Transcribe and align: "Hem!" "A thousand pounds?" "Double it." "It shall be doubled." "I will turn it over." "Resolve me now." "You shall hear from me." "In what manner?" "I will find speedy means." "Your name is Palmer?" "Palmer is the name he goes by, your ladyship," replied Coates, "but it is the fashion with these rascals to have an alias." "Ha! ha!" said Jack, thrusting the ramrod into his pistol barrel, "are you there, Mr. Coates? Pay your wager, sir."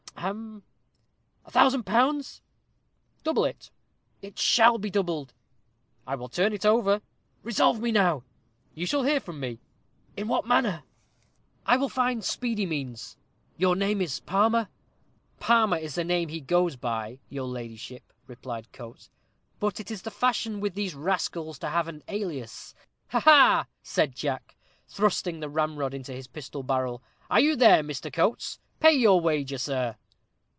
"Hem!" 0.17 0.61
"A 1.45 1.49
thousand 1.49 1.83
pounds?" 1.83 2.43
"Double 3.23 3.43
it." 3.43 3.71
"It 4.21 4.37
shall 4.37 4.77
be 4.77 4.91
doubled." 4.91 5.33
"I 6.05 6.13
will 6.13 6.29
turn 6.29 6.53
it 6.53 6.63
over." 6.63 7.01
"Resolve 7.41 7.81
me 7.81 7.91
now." 7.91 8.23
"You 8.75 8.85
shall 8.85 9.01
hear 9.01 9.19
from 9.19 9.39
me." 9.39 9.61
"In 10.15 10.27
what 10.27 10.45
manner?" 10.45 10.83
"I 11.65 11.75
will 11.75 11.89
find 11.89 12.23
speedy 12.23 12.67
means." 12.67 13.17
"Your 13.57 13.75
name 13.75 13.99
is 13.99 14.19
Palmer?" 14.19 14.67
"Palmer 15.39 15.77
is 15.77 15.95
the 15.95 16.03
name 16.03 16.29
he 16.29 16.39
goes 16.39 16.75
by, 16.75 17.17
your 17.27 17.47
ladyship," 17.47 18.13
replied 18.27 18.71
Coates, 18.71 19.09
"but 19.59 19.79
it 19.79 19.89
is 19.89 20.03
the 20.03 20.11
fashion 20.11 20.59
with 20.59 20.75
these 20.75 20.93
rascals 20.93 21.57
to 21.59 21.69
have 21.69 21.87
an 21.87 22.03
alias." 22.07 22.75
"Ha! 23.07 23.21
ha!" 23.21 23.65
said 23.81 24.13
Jack, 24.15 24.55
thrusting 24.87 25.39
the 25.39 25.49
ramrod 25.49 25.95
into 25.95 26.13
his 26.13 26.27
pistol 26.27 26.61
barrel, 26.61 27.01
"are 27.27 27.39
you 27.41 27.55
there, 27.55 27.81
Mr. 27.81 28.13
Coates? 28.13 28.59
Pay 28.79 28.91
your 28.93 29.19
wager, 29.19 29.57
sir." 29.57 29.95